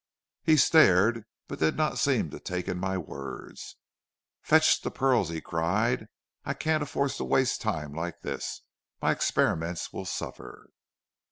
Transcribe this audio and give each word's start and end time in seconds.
"He 0.41 0.57
stared, 0.57 1.25
but 1.47 1.59
did 1.59 1.75
not 1.77 1.99
seem 1.99 2.31
to 2.31 2.39
take 2.39 2.67
in 2.67 2.79
my 2.79 2.97
words. 2.97 3.75
"'Fetch 4.41 4.81
the 4.81 4.89
pearls,' 4.89 5.29
he 5.29 5.41
cried; 5.41 6.07
'I 6.43 6.55
cannot 6.55 6.81
afford 6.81 7.11
to 7.11 7.23
waste 7.23 7.61
time 7.61 7.93
like 7.93 8.21
this; 8.21 8.61
my 8.99 9.11
experiments 9.11 9.93
will 9.93 10.05
suffer.' 10.05 10.71